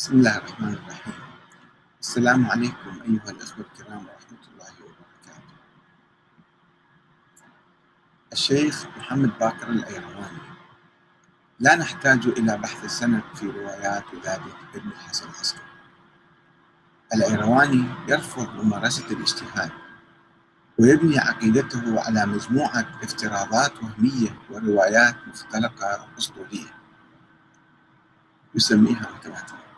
[0.00, 1.14] بسم الله الرحمن الرحيم.
[2.00, 5.54] السلام عليكم أيها الأخوة الكرام ورحمة الله وبركاته.
[8.32, 10.38] الشيخ محمد باكر الأيرواني.
[11.58, 15.62] لا نحتاج إلى بحث السند في روايات ولادة ابن الحسن العسكري.
[17.14, 19.70] الأيرواني يرفض ممارسة الاجتهاد
[20.78, 26.74] ويبني عقيدته على مجموعة افتراضات وهمية وروايات مختلقة أسطورية.
[28.54, 29.69] يسميها متواترة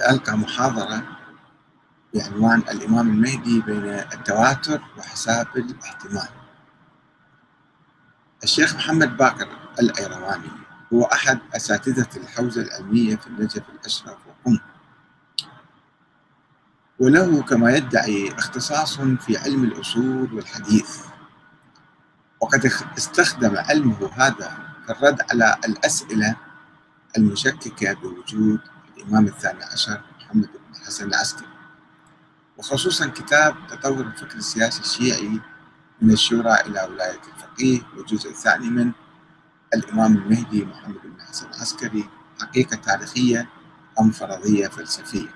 [0.00, 1.02] ألقى محاضرة
[2.14, 6.28] بعنوان الإمام المهدي بين التواتر وحساب الاحتمال.
[8.44, 9.48] الشيخ محمد باكر
[9.80, 10.50] الأيرواني
[10.92, 14.58] هو أحد أساتذة الحوزة العلمية في النجف الأشرف وقم
[16.98, 21.00] وله كما يدعي اختصاص في علم الأصول والحديث.
[22.40, 26.36] وقد استخدم علمه هذا في الرد على الأسئلة
[27.18, 28.60] المشككة بوجود
[28.96, 31.48] الإمام الثاني عشر محمد بن حسن العسكري.
[32.58, 35.40] وخصوصا كتاب تطور الفكر السياسي الشيعي
[36.02, 38.92] من الشورى إلى ولاية الفقيه والجزء الثاني من
[39.74, 42.08] الإمام المهدي محمد بن حسن العسكري
[42.40, 43.48] حقيقة تاريخية
[44.00, 45.28] أم فرضية فلسفية.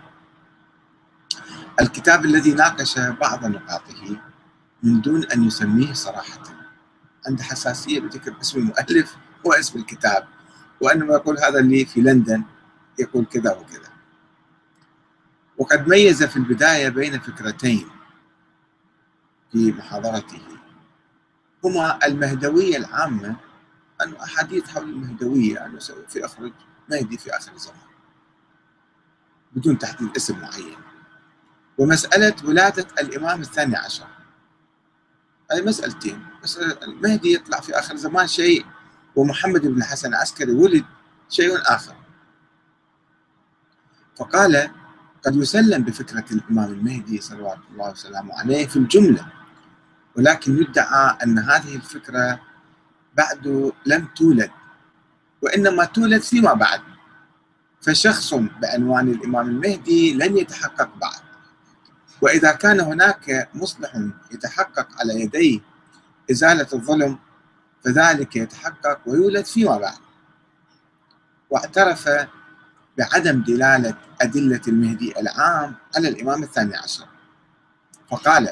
[1.80, 4.16] الكتاب الذي ناقش بعض نقاطه
[4.82, 6.42] من دون أن يسميه صراحة
[7.26, 10.28] عنده حساسية بذكر اسم المؤلف واسم الكتاب.
[10.80, 12.44] وإنما يقول هذا اللي في لندن
[12.98, 13.90] يقول كذا وكذا.
[15.58, 17.90] وقد ميز في البداية بين فكرتين
[19.52, 20.42] في محاضرته.
[21.64, 23.36] هما المهدوية العامة
[24.02, 26.52] أنه أحاديث حول المهدوية أنه في أخرج
[26.90, 27.90] مهدي في آخر الزمان.
[29.52, 30.78] بدون تحديد اسم معين.
[31.78, 34.06] ومسألة ولادة الإمام الثاني عشر.
[35.52, 36.26] هذه مسألتين.
[36.42, 38.66] مسألة المهدي يطلع في آخر الزمان شيء
[39.16, 40.84] ومحمد بن حسن العسكري ولد
[41.28, 41.94] شيء آخر.
[44.20, 44.70] فقال
[45.26, 49.26] قد يسلم بفكرة الإمام المهدي صلوات الله وسلامه عليه في الجملة
[50.16, 52.40] ولكن يدعى أن هذه الفكرة
[53.16, 54.50] بعد لم تولد
[55.42, 56.80] وإنما تولد فيما بعد.
[57.80, 61.20] فشخص بعنوان الإمام المهدي لن يتحقق بعد.
[62.22, 63.92] وإذا كان هناك مصلح
[64.32, 65.60] يتحقق على يديه
[66.30, 67.18] إزالة الظلم
[67.84, 69.98] فذلك يتحقق ويولد فيما بعد.
[71.50, 72.08] واعترف
[72.98, 77.04] بعدم دلالة أدلة المهدي العام على الإمام الثاني عشر.
[78.10, 78.48] فقال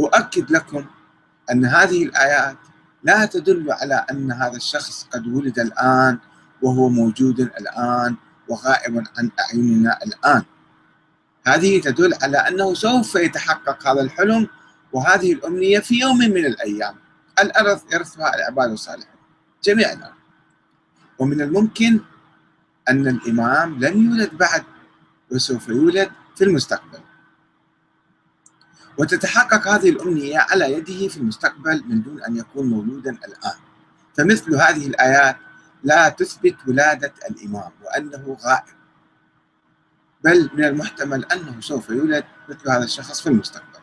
[0.00, 0.84] أؤكد لكم
[1.50, 2.56] أن هذه الآيات
[3.02, 6.18] لا تدل على أن هذا الشخص قد ولد الآن
[6.62, 8.16] وهو موجود الآن
[8.48, 10.42] وغائب عن أعيننا الآن.
[11.46, 14.48] هذه تدل على أنه سوف يتحقق هذا الحلم
[14.92, 16.94] وهذه الأمنية في يوم من الأيام.
[17.40, 19.16] الأرض يرثها العباد الصالحون
[19.64, 20.14] جميع الأرض
[21.18, 22.00] ومن الممكن
[22.88, 24.64] أن الإمام لم يولد بعد
[25.30, 26.98] وسوف يولد في المستقبل.
[28.98, 33.58] وتتحقق هذه الأمنية على يده في المستقبل من دون أن يكون مولودا الآن.
[34.16, 35.36] فمثل هذه الآيات
[35.84, 38.74] لا تثبت ولادة الإمام وأنه غائب.
[40.24, 43.82] بل من المحتمل أنه سوف يولد مثل هذا الشخص في المستقبل.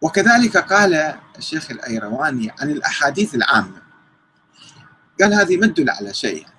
[0.00, 3.82] وكذلك قال الشيخ الأيرواني عن الأحاديث العامة.
[5.20, 6.53] قال هذه ما تدل على شيء؟